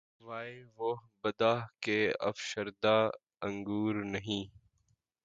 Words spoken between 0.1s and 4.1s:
وائے! وہ بادہ کہ‘ افشردۂ انگور